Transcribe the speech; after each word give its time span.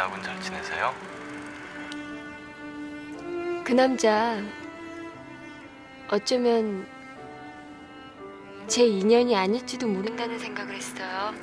아내하고는 0.00 0.22
잘 0.22 0.40
지내세요? 0.40 0.94
그 3.64 3.72
남자 3.72 4.38
어쩌면 6.10 6.86
제 8.66 8.84
인연이 8.86 9.36
아닐지도 9.36 9.86
모른다는 9.86 10.38
생각을 10.38 10.74
했어요. 10.74 11.34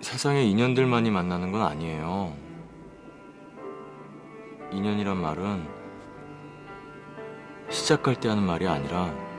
세상에 0.00 0.42
인연들만이 0.42 1.10
만나는 1.10 1.52
건 1.52 1.62
아니에요. 1.62 2.36
인연이란 4.72 5.16
말은 5.16 5.66
시작할 7.70 8.16
때 8.16 8.28
하는 8.28 8.42
말이 8.42 8.66
아니라 8.66 9.31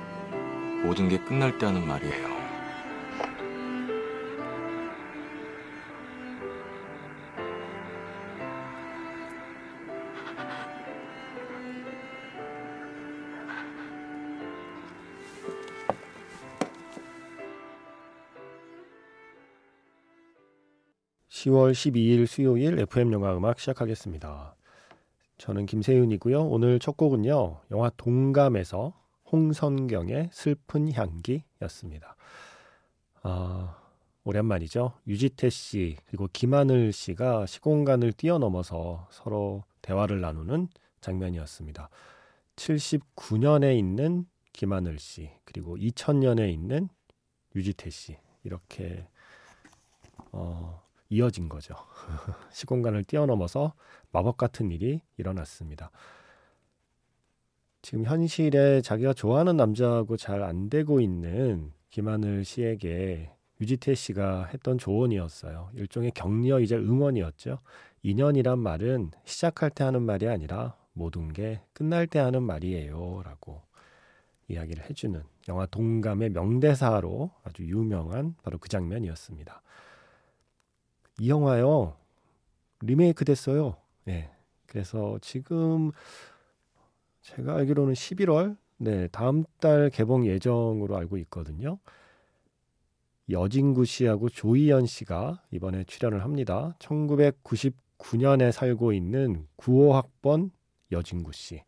모든 0.84 1.08
게 1.08 1.18
끝날 1.18 1.58
때 1.58 1.66
하는 1.66 1.88
말이에요. 1.88 2.34
(10월 21.30 21.72
12일) 21.72 22.26
수요일 22.26 22.80
FM 22.80 23.12
영화 23.14 23.36
음악 23.36 23.60
시작하겠습니다. 23.60 24.56
저는 25.38 25.66
김세윤이고요. 25.66 26.46
오늘 26.46 26.80
첫 26.80 26.96
곡은요. 26.96 27.62
영화 27.72 27.90
동감에서 27.98 29.03
홍선경의 29.32 30.30
슬픈 30.32 30.92
향기였습니다. 30.92 32.16
아, 33.24 33.78
오랜만이죠. 34.24 34.94
유지태 35.08 35.50
씨 35.50 35.98
그리고 36.06 36.28
김하늘 36.32 36.94
씨가 36.94 37.46
시공간을 37.46 38.14
뛰어넘어서 38.14 39.08
서로 39.12 39.64
대화를 39.82 40.22
나누는 40.22 40.70
장면이었습니다. 41.02 41.90
79년에 42.56 43.78
있는 43.78 44.26
김하늘 44.54 45.00
씨 45.00 45.32
그리고 45.44 45.76
2000년에 45.78 46.52
있는 46.52 46.90
유지태 47.56 47.90
씨 47.90 48.18
이렇게 48.44 49.08
어, 50.32 50.82
이어진 51.10 51.50
거죠. 51.50 51.76
시공간을 52.52 53.04
뛰어넘어서 53.04 53.74
마법 54.12 54.38
같은 54.38 54.72
일이 54.72 55.02
일어났습니다. 55.18 55.92
지금 57.84 58.06
현실에 58.06 58.82
자기가 58.82 59.12
좋아하는 59.14 59.58
남자하고 59.58 60.16
잘 60.16 60.42
안 60.42 60.70
되고 60.70 61.02
있는 61.02 61.74
김하늘 61.90 62.46
씨에게 62.46 63.30
유지태 63.60 63.94
씨가 63.94 64.46
했던 64.46 64.78
조언이었어요. 64.78 65.70
일종의 65.76 66.12
격려이자 66.12 66.78
응원이었죠. 66.78 67.60
인연이란 68.02 68.58
말은 68.58 69.12
시작할 69.26 69.70
때 69.70 69.84
하는 69.84 70.02
말이 70.02 70.30
아니라 70.30 70.78
모든 70.94 71.34
게 71.34 71.60
끝날 71.74 72.08
때 72.08 72.20
하는 72.20 72.44
말이에요. 72.44 73.22
라고 73.26 73.62
이야기를 74.48 74.90
해주는 74.90 75.22
영화 75.50 75.66
동감의 75.66 76.30
명대사로 76.30 77.32
아주 77.44 77.64
유명한 77.66 78.36
바로 78.44 78.60
그 78.60 78.70
장면이었습니다. 78.70 79.62
이 81.20 81.30
영화요 81.30 81.98
리메이크 82.80 83.26
됐어요. 83.26 83.76
예. 84.08 84.30
그래서 84.68 85.20
지금 85.22 85.92
제가 87.24 87.56
알기로는 87.56 87.94
11월 87.94 88.58
네 88.78 89.08
다음 89.08 89.46
달 89.60 89.90
개봉 89.90 90.28
예정으로 90.28 90.98
알고 90.98 91.18
있거든요. 91.20 91.80
여진구 93.30 93.86
씨하고 93.86 94.28
조희연 94.28 94.86
씨가 94.86 95.42
이번에 95.52 95.86
출연을 95.86 96.24
합니다. 96.24 96.76
1999년에 96.80 98.52
살고 98.52 98.92
있는 98.92 99.48
95학번 99.56 100.52
여진구 100.92 101.32
씨, 101.32 101.64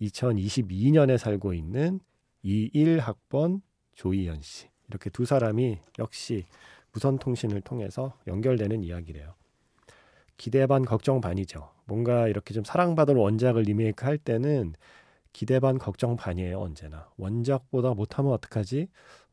2022년에 0.00 1.16
살고 1.16 1.54
있는 1.54 2.00
21학번 2.44 3.60
조희연 3.94 4.40
씨 4.42 4.66
이렇게 4.88 5.10
두 5.10 5.24
사람이 5.24 5.78
역시 6.00 6.44
무선 6.92 7.18
통신을 7.18 7.60
통해서 7.60 8.18
연결되는 8.26 8.82
이야기래요. 8.82 9.37
기대 10.38 10.66
반 10.66 10.84
걱정 10.84 11.20
반이죠. 11.20 11.70
뭔가 11.86 12.28
이렇게 12.28 12.54
좀 12.54 12.64
사랑받을 12.64 13.16
원작을 13.16 13.62
리메이크 13.64 14.04
할 14.06 14.18
때는 14.18 14.74
기대 15.34 15.60
반 15.60 15.78
걱정 15.78 16.16
반이에요, 16.16 16.60
언제나. 16.60 17.08
원작보다 17.18 17.94
못하면 17.94 18.32
어떡하지? 18.32 18.88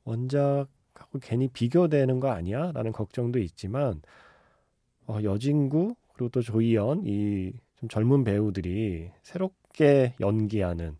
원작하고 0.05 1.19
괜히 1.21 1.47
비교되는 1.49 2.19
거 2.19 2.29
아니야? 2.29 2.71
라는 2.73 2.91
걱정도 2.93 3.39
있지만, 3.39 4.01
어, 5.07 5.19
여진구, 5.23 5.95
그리고 6.13 6.29
또 6.29 6.41
조이연, 6.41 7.03
이 7.05 7.53
좀 7.77 7.89
젊은 7.89 8.23
배우들이 8.23 9.11
새롭게 9.21 10.15
연기하는 10.21 10.97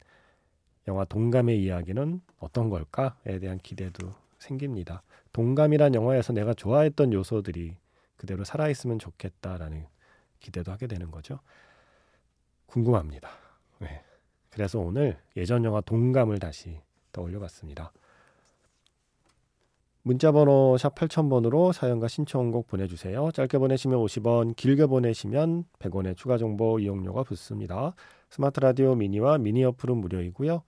영화 0.88 1.06
동감의 1.06 1.64
이야기는 1.64 2.22
어떤 2.40 2.70
걸까에 2.70 3.40
대한 3.40 3.58
기대도 3.60 4.14
생깁니다. 4.40 5.04
동감이란 5.34 5.96
영화에서 5.96 6.34
내가 6.34 6.54
좋아했던 6.54 7.14
요소들이 7.14 7.78
그대로 8.18 8.44
살아있으면 8.44 9.00
좋겠다라는 9.00 9.86
기대도 10.40 10.72
하게 10.72 10.88
되는 10.88 11.12
거죠. 11.12 11.40
궁금합니다. 12.68 13.30
네. 13.80 14.04
그래서 14.50 14.80
오늘 14.80 15.18
예전 15.36 15.64
영화 15.66 15.82
동감을 15.82 16.40
다시 16.40 16.80
떠올려 17.12 17.40
봤습니다. 17.40 17.92
문자번호 20.04 20.78
샵 20.78 20.94
8000번으로 20.94 21.74
사연과 21.74 22.08
신청곡 22.08 22.68
보내주세요. 22.68 23.32
짧게 23.32 23.58
보내시면 23.58 23.98
50원, 24.00 24.56
길게 24.56 24.86
보내시면 24.86 25.66
100원의 25.80 26.16
추가 26.16 26.38
정보 26.38 26.80
이용료가 26.80 27.24
붙습니다. 27.24 27.96
스마트 28.30 28.60
라디오 28.60 28.94
미니와 28.94 29.40
미니 29.40 29.64
어플은 29.64 29.98
무료이고요. 29.98 30.62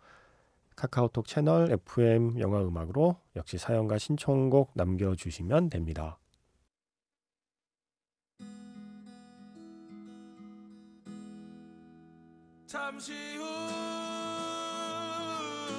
카카오톡 0.75 1.27
채널 1.27 1.71
FM 1.71 2.39
영화 2.39 2.61
음악으로 2.61 3.17
역시 3.35 3.59
사연과 3.59 3.99
신청곡 3.99 4.71
남겨주시면 4.73 5.69
됩니다. 5.69 6.17
잠시 12.67 13.13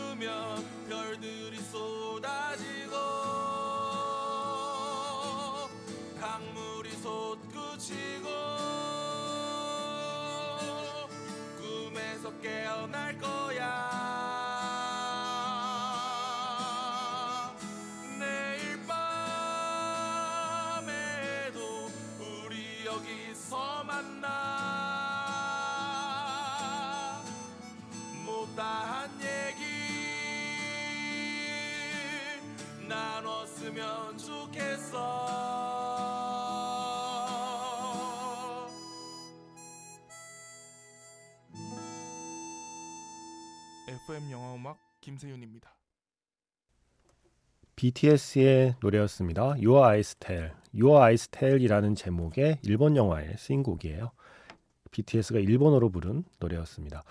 후면 0.08 0.64
별들이 0.88 1.58
쏟아지고 1.70 2.87
FM 43.88 44.30
영화 44.30 44.54
음악 44.54 44.76
김세윤입니다. 45.00 45.74
BTS의 47.74 48.74
노래였습니다. 48.80 49.52
Your 49.52 49.78
Eyes 49.78 50.16
Tell. 50.16 50.52
Your 50.74 50.98
Eyes 50.98 51.28
Tell이라는 51.28 51.94
제목의 51.94 52.58
일본 52.64 52.96
영화에 52.96 53.36
쓰인 53.38 53.62
곡이에요. 53.62 54.10
BTS가 54.90 55.38
일본어로 55.38 55.88
부른 55.88 56.24
노래였습니다. 56.38 57.02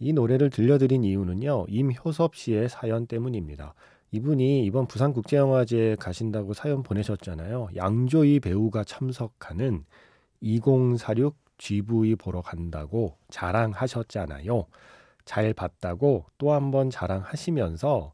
이 0.00 0.12
노래를 0.12 0.50
들려드린 0.50 1.04
이유는요. 1.04 1.66
임효섭 1.68 2.34
씨의 2.34 2.70
사연 2.70 3.06
때문입니다. 3.06 3.74
이분이 4.10 4.64
이번 4.64 4.88
부산국제영화제에 4.88 5.94
가신다고 5.94 6.54
사연 6.54 6.82
보내셨잖아요. 6.82 7.68
양조희 7.76 8.40
배우가 8.40 8.82
참석하는 8.82 9.84
2046 10.40 11.36
GV 11.58 12.16
보러 12.16 12.42
간다고 12.42 13.16
자랑하셨잖아요. 13.30 14.66
잘 15.26 15.52
봤다고 15.52 16.24
또 16.38 16.52
한 16.54 16.70
번 16.70 16.88
자랑하시면서 16.90 18.12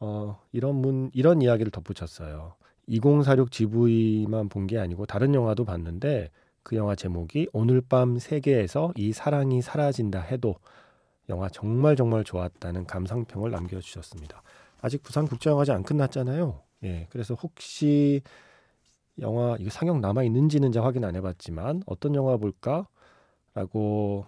어, 0.00 0.40
이런 0.52 0.76
문 0.76 1.10
이런 1.14 1.42
이야기를 1.42 1.70
덧붙였어요. 1.72 2.54
2046 2.88 3.50
GV만 3.50 4.48
본 4.48 4.66
게 4.66 4.78
아니고 4.78 5.06
다른 5.06 5.34
영화도 5.34 5.64
봤는데 5.66 6.30
그 6.62 6.76
영화 6.76 6.94
제목이 6.94 7.48
오늘 7.52 7.80
밤 7.82 8.18
세계에서 8.18 8.92
이 8.96 9.12
사랑이 9.12 9.62
사라진다 9.62 10.20
해도 10.20 10.56
영화 11.28 11.48
정말 11.48 11.96
정말 11.96 12.24
좋았다는 12.24 12.86
감상평을 12.86 13.50
남겨주셨습니다. 13.50 14.42
아직 14.80 15.02
부산 15.02 15.26
국제영화제 15.26 15.72
안 15.72 15.82
끝났잖아요. 15.82 16.62
예, 16.84 17.06
그래서 17.10 17.34
혹시 17.34 18.22
영화 19.20 19.56
이거 19.58 19.70
상영 19.70 20.00
남아 20.00 20.22
있는지는 20.24 20.72
잘 20.72 20.84
확인 20.84 21.04
안 21.04 21.16
해봤지만 21.16 21.82
어떤 21.86 22.14
영화 22.14 22.36
볼까라고 22.36 24.26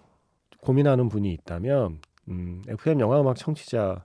고민하는 0.61 1.09
분이 1.09 1.31
있다면 1.33 1.99
음, 2.29 2.61
FM 2.67 2.99
영화 2.99 3.19
음악 3.21 3.37
청취자의 3.37 4.01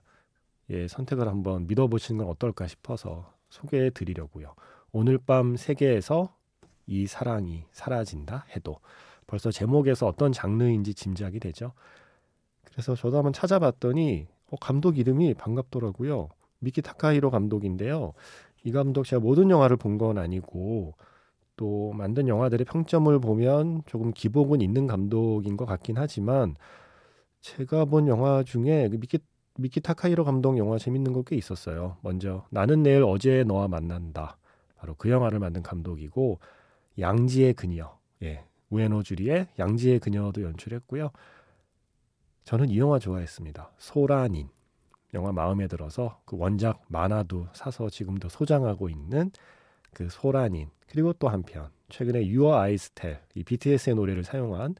선택을 0.89 1.27
한번 1.27 1.67
믿어보시는 1.67 2.19
건 2.19 2.27
어떨까 2.29 2.67
싶어서 2.67 3.31
소개해 3.49 3.91
드리려고요. 3.91 4.53
오늘 4.91 5.17
밤 5.17 5.55
세계에서 5.55 6.33
이 6.87 7.07
사랑이 7.07 7.65
사라진다 7.71 8.45
해도 8.55 8.79
벌써 9.27 9.51
제목에서 9.51 10.07
어떤 10.07 10.31
장르인지 10.31 10.93
짐작이 10.93 11.39
되죠. 11.39 11.73
그래서 12.63 12.95
저도 12.95 13.17
한번 13.17 13.33
찾아봤더니 13.33 14.27
어, 14.51 14.55
감독 14.57 14.97
이름이 14.97 15.33
반갑더라고요. 15.35 16.29
미키 16.59 16.81
타카히로 16.81 17.31
감독인데요. 17.31 18.13
이 18.63 18.71
감독 18.71 19.05
제가 19.05 19.19
모든 19.19 19.49
영화를 19.49 19.77
본 19.77 19.97
건 19.97 20.17
아니고 20.17 20.95
또 21.57 21.93
만든 21.93 22.27
영화들의 22.27 22.65
평점을 22.65 23.17
보면 23.19 23.83
조금 23.85 24.11
기복은 24.11 24.61
있는 24.61 24.87
감독인 24.87 25.55
것 25.57 25.65
같긴 25.65 25.97
하지만 25.97 26.55
제가 27.45 27.85
본 27.85 28.07
영화 28.07 28.41
중에 28.41 28.89
그 28.89 28.95
미키 28.95 29.19
미키 29.59 29.79
타카히로 29.79 30.23
감독 30.25 30.57
영화 30.57 30.79
재밌는 30.79 31.13
거 31.13 31.21
꽤 31.21 31.35
있었어요. 31.35 31.97
먼저 32.01 32.47
나는 32.49 32.81
내일 32.81 33.03
어제 33.03 33.43
너와 33.43 33.67
만난다. 33.67 34.37
바로 34.75 34.95
그 34.95 35.11
영화를 35.11 35.37
만든 35.37 35.61
감독이고 35.61 36.39
양지의 36.97 37.53
그녀. 37.53 37.99
예. 38.23 38.43
우에노 38.71 39.03
주리의 39.03 39.47
양지의 39.59 39.99
그녀도 39.99 40.41
연출했고요. 40.41 41.11
저는 42.45 42.69
이 42.69 42.79
영화 42.79 42.97
좋아했습니다. 42.97 43.73
소라닌. 43.77 44.49
영화 45.13 45.31
마음에 45.31 45.67
들어서 45.67 46.19
그 46.25 46.37
원작 46.37 46.81
만화도 46.87 47.49
사서 47.53 47.91
지금도 47.91 48.27
소장하고 48.27 48.89
있는 48.89 49.29
그 49.93 50.09
소라닌. 50.09 50.69
그리고 50.87 51.13
또 51.13 51.29
한편 51.29 51.69
최근에 51.89 52.21
Eyes 52.21 52.89
Tell 52.91 53.19
이 53.35 53.43
BTS의 53.43 53.95
노래를 53.95 54.23
사용한 54.23 54.75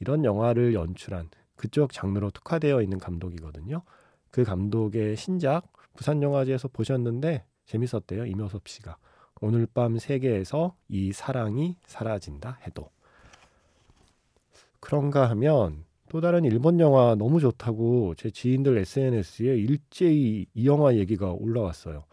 이런 0.00 0.22
영화를 0.22 0.74
연출한 0.74 1.30
그쪽 1.60 1.92
장르로 1.92 2.30
특화되어 2.30 2.80
있는 2.80 2.96
감독이거든요. 2.96 3.82
그 4.30 4.44
감독의 4.44 5.14
신작 5.18 5.70
부산 5.94 6.22
영화제에서 6.22 6.68
보셨는데 6.68 7.44
재밌었대요. 7.66 8.24
이묘섭 8.24 8.66
씨가. 8.66 8.96
오늘 9.42 9.66
밤 9.66 9.98
세계에서 9.98 10.74
이 10.88 11.12
사랑이 11.12 11.76
사라진다 11.84 12.60
해도. 12.66 12.88
그런가 14.80 15.28
하면 15.28 15.84
또 16.08 16.22
다른 16.22 16.46
일본 16.46 16.80
영화 16.80 17.14
너무 17.14 17.40
좋다고 17.40 18.14
제 18.14 18.30
지인들 18.30 18.78
SNS에 18.78 19.54
일제히 19.54 20.46
이 20.54 20.66
영화 20.66 20.94
얘기가 20.96 21.32
올라왔어요. 21.32 22.04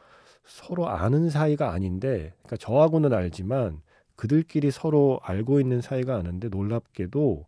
서로 0.43 0.89
아는 0.89 1.29
사이가 1.29 1.71
아닌데, 1.71 2.33
그러니까 2.43 2.57
저하고는 2.57 3.13
알지만 3.13 3.81
그들끼리 4.17 4.71
서로 4.71 5.21
알고 5.23 5.61
있는 5.61 5.79
사이가 5.79 6.17
아는데 6.17 6.49
놀랍게도 6.49 7.45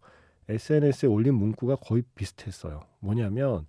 SNS에 0.50 1.08
올린 1.08 1.36
문구가 1.36 1.76
거의 1.78 2.04
비슷했어요. 2.16 2.82
뭐냐면 3.00 3.68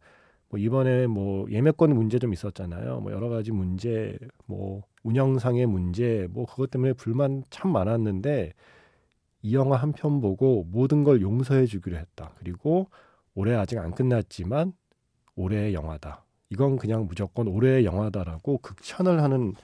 뭐 0.48 0.58
이번에 0.58 1.06
뭐 1.06 1.48
예매권 1.50 1.94
문제 1.94 2.18
좀 2.18 2.32
있었잖아요. 2.32 3.00
뭐 3.00 3.12
여러 3.12 3.28
가지 3.28 3.52
문제, 3.52 4.18
뭐 4.46 4.82
운영상의 5.04 5.66
문제, 5.66 6.26
뭐 6.30 6.46
그것 6.46 6.70
때문에 6.70 6.92
불만 6.94 7.44
참 7.50 7.70
많았는데 7.72 8.52
이 9.42 9.54
영화 9.54 9.76
한 9.76 9.92
편 9.92 10.20
보고 10.20 10.64
모든 10.64 11.04
걸 11.04 11.22
용서해 11.22 11.66
주기로 11.66 11.96
했다. 11.96 12.32
그리고 12.38 12.88
올해 13.34 13.54
아직 13.54 13.78
안 13.78 13.92
끝났지만 13.94 14.72
올해의 15.36 15.72
영화다. 15.74 16.24
이건 16.50 16.76
그냥 16.76 17.06
무조건 17.06 17.46
올해의 17.48 17.84
영화다라고 17.84 18.58
극찬을 18.58 19.22
하는 19.22 19.54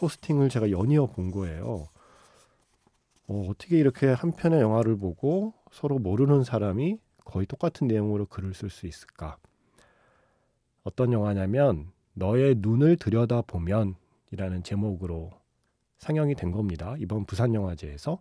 포스팅을 0.00 0.48
제가 0.48 0.70
연이어 0.70 1.06
본 1.06 1.30
거예요. 1.30 1.86
어, 3.28 3.46
어떻게 3.48 3.78
이렇게 3.78 4.08
한 4.08 4.32
편의 4.32 4.60
영화를 4.60 4.96
보고 4.98 5.54
서로 5.70 5.98
모르는 5.98 6.44
사람이 6.44 6.98
거의 7.24 7.46
똑같은 7.46 7.86
내용으로 7.86 8.26
글을 8.26 8.54
쓸 8.54 8.70
수 8.70 8.86
있을까? 8.86 9.36
어떤 10.82 11.12
영화냐면 11.12 11.90
너의 12.14 12.56
눈을 12.58 12.96
들여다보면 12.96 13.94
이라는 14.30 14.62
제목으로 14.62 15.30
상영이 15.98 16.34
된 16.34 16.52
겁니다. 16.52 16.94
이번 16.98 17.24
부산 17.24 17.54
영화제에서. 17.54 18.20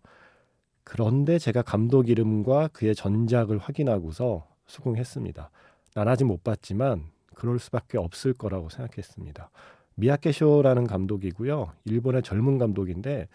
그런데 0.84 1.38
제가 1.38 1.62
감독 1.62 2.10
이름과 2.10 2.70
그의 2.70 2.96
전작을 2.96 3.58
확인하고서 3.58 4.48
수긍했습니다. 4.68 5.50
난 5.96 6.08
아직 6.08 6.26
못 6.26 6.44
봤지만 6.44 7.06
그럴 7.36 7.60
수밖에 7.60 7.98
없을 7.98 8.34
거라고 8.34 8.70
생각했습니다. 8.70 9.50
미야케쇼라는 9.96 10.88
감독이고요. 10.88 11.72
일본의 11.86 12.24
젊은 12.24 12.58
감독인데 12.58 13.28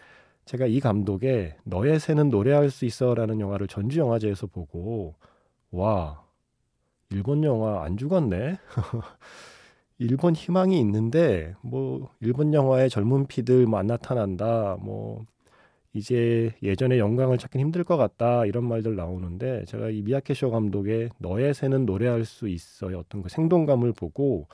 제가 0.45 0.65
이 0.67 0.79
감독의 0.79 1.55
너의 1.63 1.99
새는 1.99 2.29
노래할 2.29 2.69
수 2.69 2.85
있어라는 2.85 3.39
영화를 3.39 3.67
전주 3.67 3.99
영화제에서 3.99 4.47
보고 4.47 5.15
와 5.71 6.23
일본 7.09 7.43
영화 7.43 7.83
안 7.83 7.97
죽었네. 7.97 8.57
일본 9.99 10.35
희망이 10.35 10.79
있는데 10.81 11.55
뭐 11.61 12.09
일본 12.19 12.53
영화의 12.53 12.89
젊은 12.89 13.27
피들 13.27 13.65
뭐 13.67 13.79
안 13.79 13.87
나타난다. 13.87 14.77
뭐 14.81 15.25
이제 15.93 16.51
예전의 16.63 16.99
영광을 16.99 17.37
찾긴 17.37 17.61
힘들 17.61 17.83
것 17.83 17.97
같다 17.97 18.45
이런 18.45 18.67
말들 18.67 18.95
나오는데 18.95 19.65
제가 19.65 19.89
이 19.91 20.01
미야케쇼 20.01 20.51
감독의 20.51 21.09
너의 21.19 21.53
새는 21.53 21.85
노래할 21.85 22.25
수 22.25 22.47
있어요 22.49 22.99
어떤 22.99 23.21
그 23.21 23.29
생동감을 23.29 23.93
보고 23.93 24.47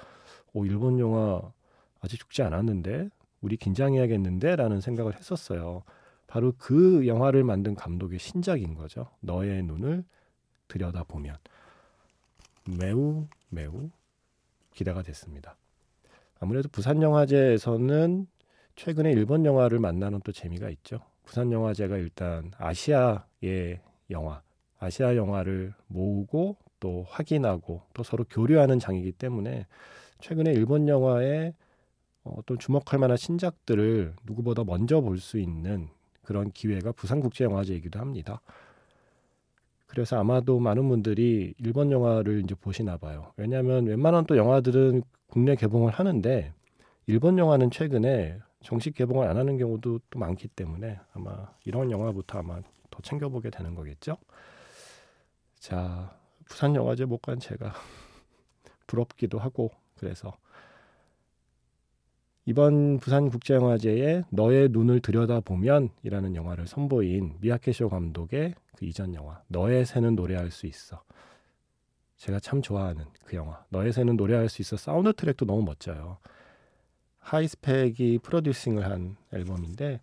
오 0.53 0.65
일본 0.65 0.99
영화 0.99 1.41
아직 2.01 2.19
죽지 2.19 2.41
않았는데 2.43 3.09
우리 3.41 3.57
긴장해야겠는데라는 3.57 4.81
생각을 4.81 5.15
했었어요. 5.15 5.83
바로 6.27 6.53
그 6.57 7.07
영화를 7.07 7.43
만든 7.43 7.75
감독의 7.75 8.19
신작인 8.19 8.75
거죠. 8.75 9.07
너의 9.21 9.63
눈을 9.63 10.03
들여다 10.67 11.03
보면 11.05 11.35
매우 12.77 13.27
매우 13.49 13.89
기대가 14.71 15.01
됐습니다. 15.01 15.57
아무래도 16.39 16.69
부산 16.69 17.01
영화제에서는 17.01 18.27
최근에 18.75 19.11
일본 19.11 19.45
영화를 19.45 19.79
만나는 19.79 20.21
또 20.23 20.31
재미가 20.31 20.69
있죠. 20.69 20.99
부산 21.25 21.51
영화제가 21.51 21.97
일단 21.97 22.51
아시아의 22.57 23.81
영화, 24.09 24.41
아시아 24.79 25.15
영화를 25.15 25.73
모으고 25.87 26.57
또 26.79 27.05
확인하고 27.09 27.81
또 27.93 28.03
서로 28.03 28.23
교류하는 28.29 28.79
장이기 28.79 29.11
때문에 29.11 29.65
최근에 30.21 30.53
일본 30.53 30.87
영화의 30.87 31.53
어떤 32.37 32.57
주목할 32.59 32.99
만한 32.99 33.17
신작들을 33.17 34.15
누구보다 34.25 34.63
먼저 34.63 35.01
볼 35.01 35.17
수 35.19 35.39
있는 35.39 35.89
그런 36.23 36.51
기회가 36.51 36.91
부산국제영화제이기도 36.91 37.99
합니다. 37.99 38.41
그래서 39.87 40.19
아마도 40.19 40.59
많은 40.59 40.87
분들이 40.87 41.53
일본 41.57 41.91
영화를 41.91 42.41
이제 42.43 42.53
보시나 42.55 42.97
봐요. 42.97 43.33
왜냐하면 43.37 43.85
웬만한 43.87 44.25
또 44.25 44.37
영화들은 44.37 45.01
국내 45.27 45.55
개봉을 45.55 45.91
하는데 45.91 46.53
일본 47.07 47.37
영화는 47.39 47.71
최근에 47.71 48.39
정식 48.61 48.93
개봉을 48.93 49.27
안 49.27 49.37
하는 49.37 49.57
경우도 49.57 49.99
또 50.09 50.19
많기 50.19 50.47
때문에 50.47 50.99
아마 51.13 51.47
이런 51.65 51.89
영화부터 51.91 52.39
아마 52.39 52.61
더 52.91 53.01
챙겨보게 53.01 53.49
되는 53.49 53.73
거겠죠. 53.75 54.17
자, 55.59 56.17
부산 56.45 56.75
영화제 56.75 57.05
못 57.05 57.21
간 57.21 57.39
제가 57.39 57.73
부럽기도 58.87 59.39
하고 59.39 59.71
그래서 59.97 60.37
이번 62.49 62.97
부산 62.97 63.29
국제영화제에 63.29 64.23
너의 64.31 64.69
눈을 64.69 65.01
들여다보면이라는 65.01 66.35
영화를 66.35 66.65
선보인 66.65 67.35
미야케쇼 67.41 67.89
감독의 67.89 68.55
그 68.75 68.85
이전 68.85 69.13
영화 69.13 69.39
너의 69.49 69.85
새는 69.85 70.15
노래할 70.15 70.49
수 70.49 70.65
있어. 70.65 71.03
제가 72.17 72.39
참 72.39 72.63
좋아하는 72.63 73.05
그 73.23 73.35
영화 73.35 73.63
너의 73.69 73.93
새는 73.93 74.15
노래할 74.15 74.49
수 74.49 74.63
있어 74.63 74.77
사운드 74.77 75.13
트랙도 75.13 75.45
너무 75.45 75.61
멋져요. 75.61 76.17
하이스펙이 77.19 78.17
프로듀싱을 78.23 78.83
한 78.89 79.15
앨범인데 79.31 80.01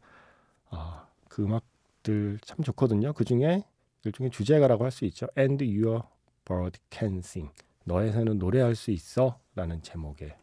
아, 0.71 1.09
그 1.29 1.43
음악들 1.43 2.39
참 2.45 2.63
좋거든요. 2.63 3.13
그 3.13 3.25
중에 3.25 3.65
일종의 4.05 4.31
주제가라고 4.31 4.85
할 4.85 4.93
수 4.93 5.05
있죠. 5.07 5.27
And 5.37 5.65
Your 5.65 6.05
Bird 6.45 6.79
Can 6.93 7.19
Sing. 7.19 7.53
너의 7.83 8.13
새는 8.13 8.39
노래할 8.39 8.77
수 8.77 8.93
있어 8.93 9.41
라는 9.57 9.83
제목의 9.83 10.37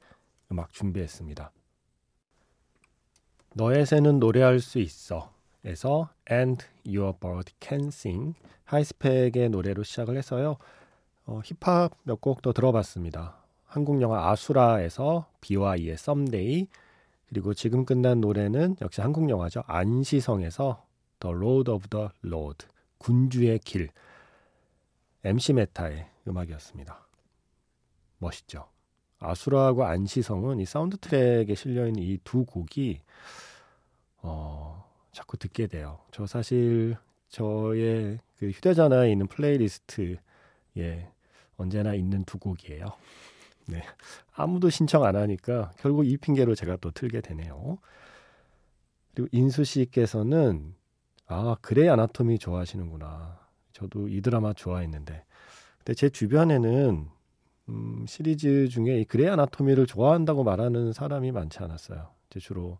음악 0.52 0.74
준비했습니다. 0.74 1.50
너의 3.54 3.86
새는 3.86 4.20
노래할 4.20 4.60
수 4.60 4.80
있어. 4.80 5.32
에서 5.66 6.10
And 6.30 6.66
Your 6.86 7.14
Bird 7.20 7.54
Can 7.62 7.88
Sing 7.88 8.34
하이스펙의 8.66 9.50
노래로 9.50 9.84
시작을 9.84 10.18
해서요. 10.18 10.58
어, 11.26 11.42
힙합 11.46 11.92
몇 12.04 12.20
곡 12.20 12.42
더 12.42 12.52
들어봤습니다. 12.52 13.38
한국 13.66 14.02
영화 14.02 14.30
아수라에서 14.30 15.28
비와이의 15.42 15.98
썸데이 15.98 16.68
그리고 17.30 17.54
지금 17.54 17.86
끝난 17.86 18.20
노래는 18.22 18.76
역시 18.82 19.02
한국 19.02 19.30
영화죠. 19.30 19.64
안시성에서 19.68 20.86
The 21.20 21.36
Road 21.36 21.72
of 21.72 21.88
the 21.90 22.10
Lord 22.26 22.68
군주의 22.98 23.58
길 23.60 23.90
MC 25.24 25.54
메타의 25.54 26.08
음악이었습니다. 26.28 27.08
멋있죠. 28.18 28.73
아수라하고 29.24 29.86
안시성은 29.86 30.60
이 30.60 30.66
사운드 30.66 30.98
트랙에 30.98 31.56
실려 31.56 31.88
있는 31.88 32.04
이 32.04 32.18
두 32.24 32.46
곡이 32.46 33.02
어, 34.22 34.86
자꾸 35.12 35.38
듣게 35.38 35.68
돼요. 35.68 36.00
저 36.12 36.26
사실 36.26 36.98
저의 37.30 38.20
그 38.38 38.50
휴대전화에 38.50 39.12
있는 39.12 39.28
플레이리스트에 39.28 40.18
언제나 41.58 41.94
있는 41.94 42.24
두 42.26 42.38
곡이에요. 42.38 42.86
네. 43.68 43.84
아무도 44.34 44.70
신청 44.70 45.04
안 45.04 45.16
하니까 45.16 45.72
결국 45.78 46.06
이 46.06 46.18
핑계로 46.18 46.56
제가 46.56 46.78
또 46.78 46.92
틀게 46.92 47.22
되네요. 47.22 47.78
그리고 49.14 49.30
인수 49.32 49.64
씨께서는 49.64 50.76
아, 51.28 51.56
그레이 51.62 51.90
아나토미 51.90 52.40
좋아하시는구나. 52.40 53.40
저도 53.72 54.08
이 54.10 54.22
드라마 54.22 54.54
좋아했는데. 54.54 55.24
근데 55.78 55.94
제 55.94 56.10
주변에는 56.10 57.10
음, 57.70 58.06
시리즈 58.08 58.68
중에 58.68 59.00
이 59.00 59.06
그레이 59.06 59.30
아나토미를 59.30 59.86
좋아한다고 59.86 60.44
말하는 60.44 60.94
사람이 60.94 61.32
많지 61.32 61.60
않았어요. 61.60 62.10
제 62.30 62.40
주로 62.40 62.78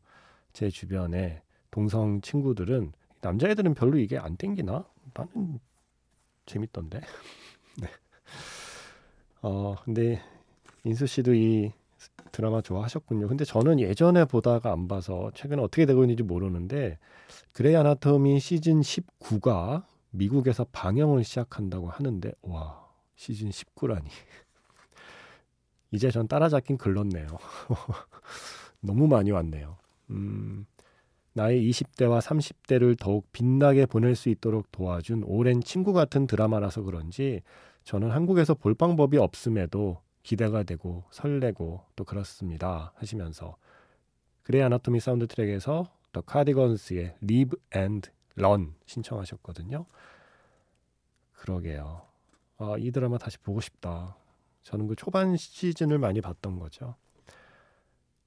제 0.52 0.70
주변에 0.70 1.42
동성 1.72 2.22
친구들은 2.22 2.92
남자애들은 3.22 3.74
별로 3.74 3.98
이게 3.98 4.18
안 4.18 4.36
땡기나? 4.36 4.86
나는 5.14 5.60
재밌던데. 6.46 7.00
네. 7.82 7.88
어, 9.42 9.76
근데 9.84 10.22
인수 10.84 11.08
씨도 11.08 11.34
이 11.34 11.72
드라마 12.32 12.62
좋아하셨군요. 12.62 13.28
근데 13.28 13.46
저는 13.46 13.80
예전에 13.80 14.26
보다가 14.26 14.72
안 14.72 14.88
봐서 14.88 15.32
최근에 15.36 15.62
어떻게 15.62 15.86
되고 15.86 16.04
있는지 16.04 16.24
모르는데 16.24 16.98
그레이 17.54 17.76
아나토미 17.76 18.40
시즌 18.40 18.82
19가 18.82 19.84
미국에서 20.12 20.66
방영을 20.72 21.24
시작한다고 21.24 21.90
하는데 21.90 22.32
와 22.42 22.84
시즌 23.16 23.50
19라니 23.50 24.06
이제 25.94 26.10
전 26.10 26.28
따라잡긴 26.28 26.78
글렀네요. 26.78 27.28
너무 28.82 29.08
많이 29.08 29.30
왔네요. 29.30 29.78
음, 30.10 30.66
나의 31.34 31.70
20대와 31.70 32.20
30대를 32.20 33.00
더욱 33.00 33.32
빛나게 33.32 33.86
보낼 33.86 34.16
수 34.16 34.30
있도록 34.30 34.72
도와준 34.72 35.24
오랜 35.24 35.62
친구 35.62 35.94
같은 35.94 36.26
드라마라서 36.26 36.82
그런지 36.82 37.42
저는 37.84 38.10
한국에서 38.10 38.56
볼 38.56 38.74
방법이 38.74 39.18
없음에도 39.18 40.02
기대가 40.24 40.64
되고 40.64 41.04
설레고 41.12 41.82
또 41.96 42.04
그렇습니다 42.04 42.94
하시면서 42.96 43.56
그레이 44.42 44.64
아나토미 44.64 45.00
사운드 45.00 45.28
트랙에서 45.28 45.92
더 46.12 46.22
카디건스의 46.22 47.16
Live 47.24 47.60
and 47.76 48.10
Learn 48.38 48.74
신청하셨거든요. 48.86 49.86
그러게요. 51.34 52.02
아, 52.58 52.76
이 52.80 52.92
드라마 52.92 53.18
다시 53.18 53.38
보고 53.38 53.62
싶다. 53.62 54.16
저는 54.64 54.88
그 54.88 54.96
초반 54.96 55.38
시즌을 55.38 55.98
많이 56.00 56.22
봤던 56.22 56.60
거죠. 56.60 56.96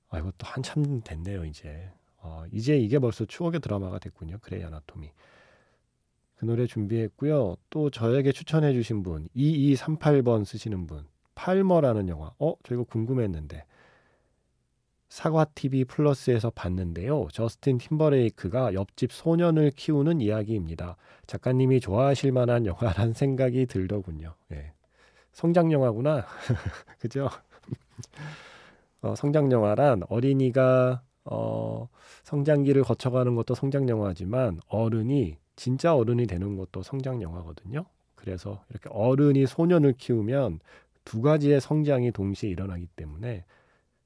아, 0.09 0.19
이것도 0.19 0.35
한참 0.41 1.01
됐네요, 1.03 1.45
이제. 1.45 1.91
어, 2.19 2.45
이제 2.53 2.77
이게 2.77 2.99
벌써 2.99 3.25
추억의 3.25 3.61
드라마가 3.61 3.99
됐군요. 3.99 4.39
그레이 4.41 4.63
아나토미. 4.65 5.11
그 6.37 6.45
노래 6.45 6.67
준비했고요. 6.67 7.57
또 7.71 7.91
저에게 7.91 8.33
추천해 8.33 8.73
주신 8.73 9.03
분, 9.03 9.29
2238번 9.35 10.45
쓰시는 10.45 10.87
분, 10.87 11.07
팔머라는 11.35 12.09
영화. 12.09 12.33
어, 12.39 12.55
저 12.63 12.75
이거 12.75 12.85
궁금했는데. 12.85 13.65
사과 15.09 15.45
TV 15.45 15.85
플러스에서 15.85 16.51
봤는데요. 16.51 17.29
저스틴 17.33 17.79
팀버레이크가 17.79 18.75
옆집 18.75 19.13
소년을 19.13 19.71
키우는 19.71 20.21
이야기입니다. 20.21 20.97
작가님이 21.27 21.81
좋아하실 21.81 22.33
만한 22.33 22.67
영화란 22.67 23.13
생각이 23.15 23.67
들더군요. 23.67 24.35
예. 24.53 24.73
성장 25.37 25.71
영화구나. 25.71 26.25
그죠? 26.99 27.29
어, 29.03 29.15
성장 29.15 29.53
영화란 29.53 30.03
어린이가 30.09 31.03
어, 31.27 31.91
성장기를 32.23 32.83
거쳐가는 32.85 33.35
것도 33.35 33.55
성장 33.55 33.87
영화지만 33.87 34.61
어른이 34.67 35.37
진짜 35.55 35.95
어른이 35.95 36.27
되는 36.27 36.57
것도 36.57 36.83
성장 36.83 37.21
영화거든요. 37.21 37.85
그래서 38.15 38.65
이렇게 38.71 38.89
어른이 38.91 39.47
소년을 39.47 39.93
키우면 39.99 40.61
두 41.05 41.21
가지의 41.21 41.61
성장이 41.61 42.13
동시에 42.13 42.49
일어나기 42.49 42.87
때문에 42.97 43.45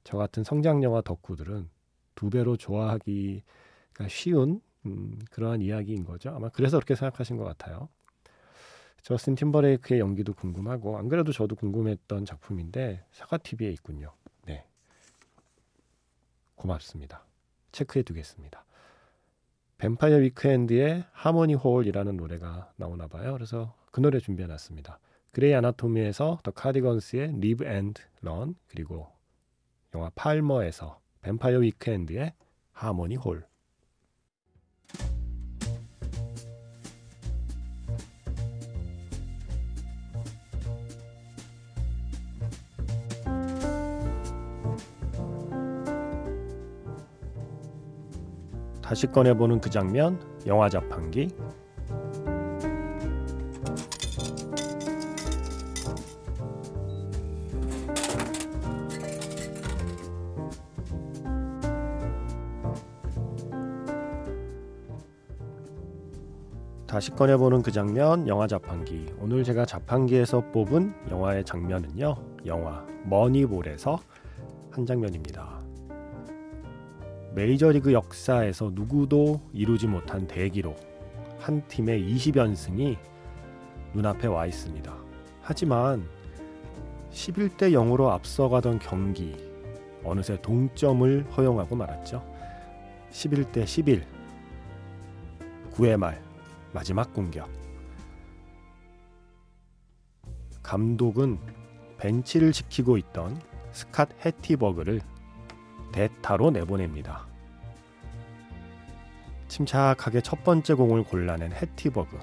저 0.03 0.17
같은 0.17 0.43
성장 0.43 0.83
영화 0.83 0.99
덕후들은 0.99 1.69
두 2.13 2.29
배로 2.29 2.57
좋아하기가 2.57 4.09
쉬운 4.09 4.59
음, 4.85 5.17
그러한 5.31 5.61
이야기인 5.61 6.03
거죠. 6.03 6.31
아마 6.31 6.49
그래서 6.49 6.75
그렇게 6.75 6.95
생각하신 6.95 7.37
것 7.37 7.45
같아요. 7.45 7.87
저스틴 9.01 9.35
팀버레이크의 9.35 9.99
연기도 9.99 10.33
궁금하고 10.33 10.97
안 10.97 11.09
그래도 11.09 11.31
저도 11.31 11.55
궁금했던 11.55 12.25
작품인데 12.25 13.03
사과 13.11 13.37
TV에 13.37 13.71
있군요. 13.71 14.13
네, 14.45 14.65
고맙습니다. 16.55 17.25
체크해 17.71 18.03
두겠습니다. 18.03 18.63
뱀파이어 19.77 20.17
위크엔드의 20.17 21.05
Harmony 21.11 21.55
Hall이라는 21.55 22.15
노래가 22.15 22.71
나오나 22.75 23.07
봐요. 23.07 23.33
그래서 23.33 23.73
그 23.91 23.99
노래 23.99 24.19
준비해 24.19 24.47
놨습니다. 24.47 24.99
그레이 25.31 25.55
아나토미에서 25.55 26.39
더 26.43 26.51
카디건스의 26.51 27.29
Live 27.29 27.67
and 27.67 28.01
Learn 28.21 28.55
그리고 28.67 29.07
영화 29.95 30.11
팔머에서 30.13 30.99
뱀파이어 31.21 31.59
위크엔드의 31.59 32.33
Harmony 32.73 33.15
Hall 33.15 33.47
다시 48.91 49.07
꺼내보는 49.07 49.61
그 49.61 49.69
장면, 49.69 50.19
영화 50.45 50.67
자판기. 50.67 51.29
다시 66.85 67.11
꺼내보는 67.11 67.61
그 67.61 67.71
장면, 67.71 68.27
영화 68.27 68.45
자판기. 68.45 69.05
오늘 69.21 69.45
제가 69.45 69.65
자판기에서 69.65 70.51
뽑은 70.51 70.93
영화의 71.09 71.45
장면은요, 71.45 72.15
영화 72.45 72.85
머니볼에서 73.05 73.97
한 74.69 74.85
장면입니다. 74.85 75.60
메이저리그 77.33 77.93
역사에서 77.93 78.71
누구도 78.73 79.41
이루지 79.53 79.87
못한 79.87 80.27
대기록 80.27 80.77
한 81.39 81.65
팀의 81.67 82.01
20연승이 82.13 82.97
눈앞에 83.93 84.27
와 84.27 84.45
있습니다. 84.45 84.93
하지만 85.41 86.05
11대 87.11 87.71
0으로 87.71 88.09
앞서가던 88.09 88.79
경기 88.79 89.35
어느새 90.03 90.41
동점을 90.41 91.25
허용하고 91.37 91.75
말았죠. 91.75 92.23
11대 93.11 93.65
11 93.65 94.05
9회 95.73 95.97
말 95.97 96.21
마지막 96.73 97.13
공격 97.13 97.49
감독은 100.63 101.39
벤치를 101.97 102.51
지키고 102.51 102.97
있던 102.97 103.39
스캇 103.73 104.09
해티버그를 104.25 105.01
대타로 105.91 106.51
내보냅니다. 106.51 107.25
침착하게 109.47 110.21
첫 110.21 110.43
번째 110.43 110.73
공을 110.75 111.03
골라낸 111.03 111.51
해티버그. 111.51 112.17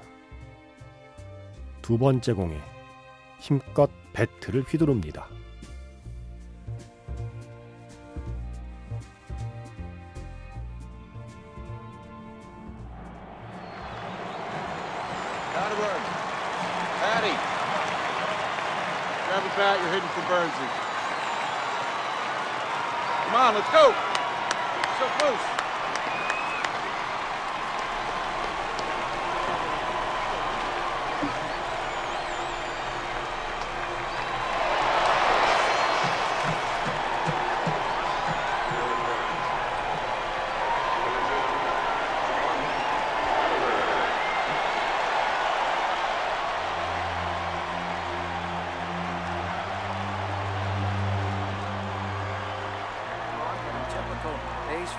두 1.81 1.97
번째 1.97 2.33
공에 2.33 2.59
힘껏 3.39 3.89
배트를 4.13 4.63
휘두릅니다. 4.63 5.27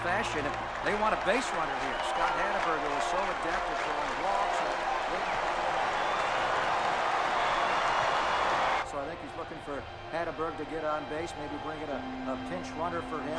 Fashion. 0.02 0.45
They 0.85 0.95
want 0.97 1.12
a 1.12 1.21
base 1.28 1.45
runner 1.52 1.76
here. 1.85 1.99
Scott 2.09 2.33
Hanneberger 2.40 2.88
was 2.88 3.04
so 3.12 3.21
adept 3.21 3.64
at 3.69 3.78
throwing 3.85 4.16
walks. 4.25 4.57
So 8.90 8.99
I 8.99 9.04
think 9.07 9.21
he's 9.21 9.37
looking 9.37 9.61
for 9.69 9.83
Hanneberg 10.12 10.57
to 10.57 10.64
get 10.73 10.85
on 10.85 11.04
base, 11.11 11.33
maybe 11.38 11.54
bring 11.62 11.80
in 11.85 11.90
a, 11.90 12.00
a 12.33 12.37
pinch 12.49 12.66
runner 12.80 13.02
for 13.12 13.21
him. 13.21 13.38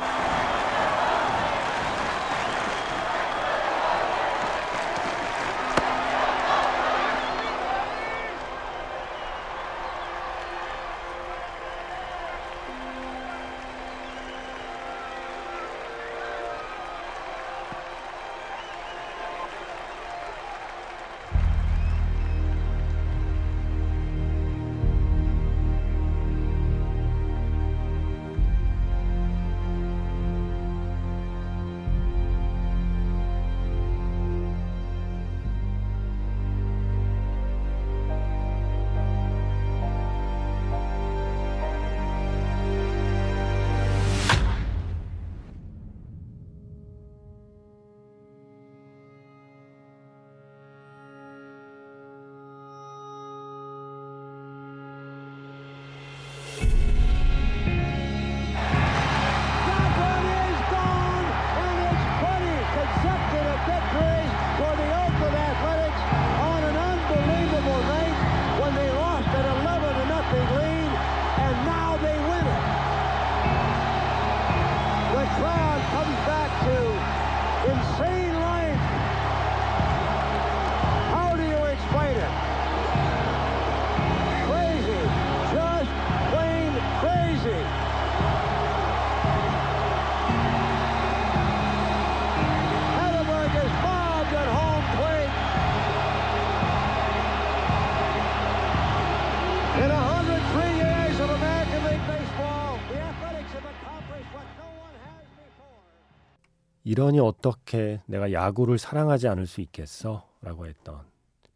이러니 106.92 107.20
어떻게 107.20 108.02
내가 108.04 108.32
야구를 108.32 108.76
사랑하지 108.76 109.26
않을 109.26 109.46
수 109.46 109.62
있겠어? 109.62 110.28
라고 110.42 110.66
했던 110.66 111.00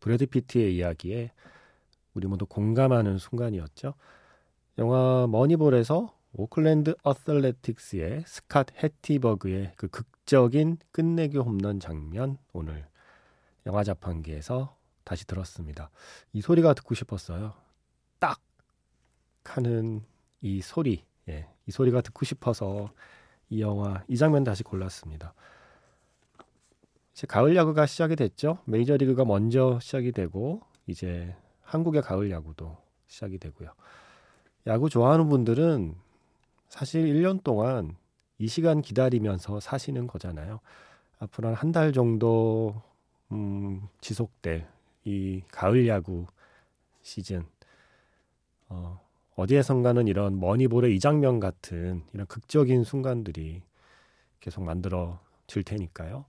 브래드 0.01 0.25
피트의 0.25 0.75
이야기에 0.75 1.31
우리 2.14 2.27
모두 2.27 2.46
공감하는 2.46 3.18
순간이었죠. 3.18 3.92
영화 4.79 5.27
머니볼에서 5.27 6.16
오클랜드 6.33 6.94
어슬레틱스의 7.03 8.22
스캇 8.22 8.83
해티버그의 8.83 9.75
그 9.77 9.88
극적인 9.88 10.79
끝내기 10.90 11.37
홈런 11.37 11.81
장면 11.81 12.38
오늘 12.55 12.87
영화 13.66 13.85
자판기에서 13.85 14.75
다시 15.05 15.27
들었습니다. 15.27 15.90
이 16.33 16.40
소리가 16.40 16.72
듣고 16.72 16.94
싶었어요. 16.94 17.53
딱 18.18 18.40
하는 19.44 20.03
이 20.40 20.62
소리, 20.62 21.05
예, 21.29 21.46
이 21.66 21.72
소리가 21.72 22.01
듣고 22.01 22.25
싶어서 22.25 22.90
이 23.51 23.61
영화 23.61 24.03
이 24.09 24.17
장면 24.17 24.45
다시 24.45 24.63
골랐습니다. 24.63 25.35
이제 27.13 27.27
가을 27.27 27.57
야구가 27.57 27.87
시작이 27.87 28.17
됐죠. 28.17 28.59
메이저리그가 28.65 29.25
먼저 29.25 29.79
시작이 29.81 30.13
되고 30.13 30.61
이제 30.87 31.35
한국의 31.63 32.03
가을 32.03 32.31
야구도 32.31 32.77
시작이 33.07 33.39
되고요. 33.39 33.71
야구 34.67 34.91
좋아하는 34.91 35.29
분들은 35.29 35.95
사실 36.69 37.05
1년 37.07 37.43
동안 37.43 37.97
이 38.39 38.49
시간 38.49 38.83
기다리면서 38.83 39.61
사시는 39.61 40.07
거잖아요. 40.09 40.61
앞으로 41.19 41.55
한 41.55 41.73
달 41.73 41.93
정도 41.93 42.83
음, 43.33 43.89
지속될 44.01 44.69
이 45.05 45.43
가을 45.51 45.89
야구 45.89 46.27
시즌 47.03 47.47
어, 48.69 49.01
어디에선가는 49.37 50.09
이런 50.09 50.40
머니볼의 50.40 50.96
이 50.96 51.01
장면 51.01 51.40
같은 51.40 52.03
이런 52.12 52.27
극적인 52.27 52.85
순간들이 52.85 53.62
계속 54.40 54.64
만들어질 54.64 55.62
테니까요. 55.64 56.25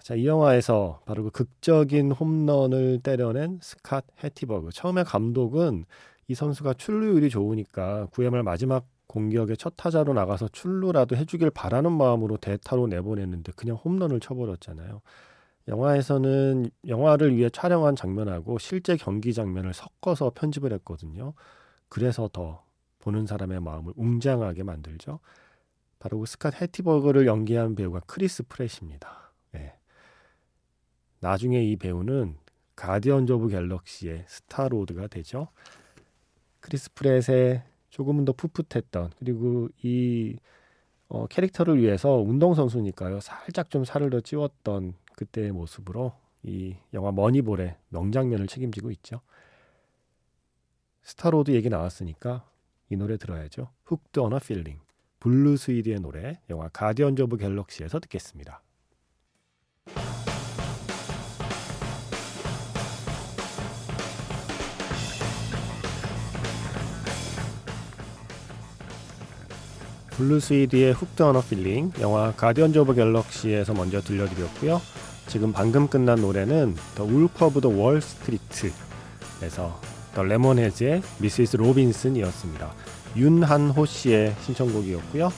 자, 0.00 0.14
이 0.14 0.26
영화에서 0.26 1.00
바로 1.04 1.24
그 1.24 1.30
극적인 1.30 2.12
홈런을 2.12 3.00
때려낸 3.02 3.60
스캇 3.60 4.02
해티버그. 4.24 4.70
처음에 4.72 5.04
감독은 5.04 5.84
이 6.26 6.34
선수가 6.34 6.74
출루율이 6.74 7.30
좋으니까 7.30 8.08
9회말 8.12 8.42
마지막 8.42 8.86
공격에 9.06 9.56
첫 9.56 9.74
타자로 9.76 10.12
나가서 10.12 10.48
출루라도 10.48 11.16
해주길 11.16 11.50
바라는 11.50 11.92
마음으로 11.92 12.36
대타로 12.36 12.86
내보냈는데 12.86 13.52
그냥 13.56 13.76
홈런을 13.76 14.20
쳐버렸잖아요. 14.20 15.00
영화에서는 15.68 16.70
영화를 16.88 17.36
위해 17.36 17.50
촬영한 17.50 17.96
장면하고 17.96 18.58
실제 18.58 18.96
경기 18.96 19.34
장면을 19.34 19.74
섞어서 19.74 20.30
편집을 20.34 20.72
했거든요. 20.74 21.34
그래서 21.90 22.30
더 22.32 22.64
보는 23.00 23.26
사람의 23.26 23.60
마음을 23.60 23.92
웅장하게 23.96 24.62
만들죠. 24.62 25.18
바로 25.98 26.20
그 26.20 26.24
스캇 26.24 26.62
해티버그를 26.62 27.26
연기한 27.26 27.74
배우가 27.74 28.00
크리스 28.06 28.42
프렛입니다. 28.44 29.32
예. 29.56 29.74
나중에 31.20 31.62
이 31.62 31.76
배우는 31.76 32.38
가디언즈 32.76 33.32
오브 33.32 33.48
갤럭시의 33.48 34.24
스타로드가 34.26 35.08
되죠. 35.08 35.48
크리스 36.60 36.90
프렛의 36.94 37.64
조금은 37.90 38.24
더 38.24 38.32
풋풋했던 38.32 39.12
그리고 39.18 39.68
이 39.82 40.38
어, 41.08 41.26
캐릭터를 41.26 41.82
위해서 41.82 42.16
운동선수니까요. 42.16 43.20
살짝 43.20 43.68
좀 43.68 43.84
살을 43.84 44.10
더 44.10 44.20
찌웠던 44.20 44.94
그때의 45.16 45.50
모습으로 45.50 46.12
이 46.44 46.76
영화 46.94 47.10
머니볼의 47.10 47.76
명장면을 47.88 48.46
책임지고 48.46 48.90
있죠. 48.92 49.20
스타로드 51.10 51.50
얘기 51.50 51.68
나왔으니까 51.68 52.44
이 52.88 52.94
노래 52.94 53.16
들어야죠. 53.16 53.68
Hooked 53.84 54.20
on 54.20 54.38
a 54.38 54.42
Feeling. 54.42 54.78
블루 55.18 55.56
스위드의 55.56 55.98
노래 55.98 56.38
영화 56.48 56.68
가디언즈 56.68 57.22
오브 57.22 57.36
갤럭시에서 57.36 57.98
듣겠습니다. 57.98 58.62
블루 70.12 70.38
스위드의 70.38 70.92
Hooked 70.92 71.24
on 71.24 71.42
a 71.42 71.48
Feeling 71.48 71.90
영화 72.00 72.30
가디언즈 72.30 72.78
오브 72.78 72.94
갤럭시에서 72.94 73.74
먼저 73.74 74.00
들려드렸고요. 74.00 74.80
지금 75.26 75.52
방금 75.52 75.88
끝난 75.88 76.20
노래는 76.20 76.76
The 76.94 77.02
Wolf 77.02 77.46
of 77.46 77.60
the 77.62 77.68
Wall 77.68 78.00
Street에서 78.00 79.89
더 80.14 80.22
레몬헤즈의 80.22 81.02
Mrs. 81.18 81.56
Robinson이었습니다. 81.56 82.72
윤한호 83.16 83.86
씨의 83.86 84.34
신청곡이었고요. 84.42 85.32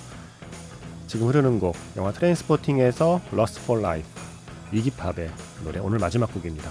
지금 1.06 1.28
흐르는 1.28 1.60
곡 1.60 1.76
영화 1.96 2.12
트레인스포팅에서 2.12 3.20
Lust 3.32 3.64
for 3.66 3.82
Life 3.82 4.08
이기 4.72 4.94
팝의 4.94 5.30
노래 5.64 5.78
오늘 5.80 5.98
마지막 5.98 6.32
곡입니다. 6.32 6.70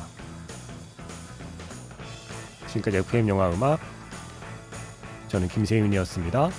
지금까지 2.67 2.97
FM 2.97 3.27
영화 3.29 3.49
음악 3.49 3.79
저는 5.27 5.47
김세윤이었습니다. 5.47 6.49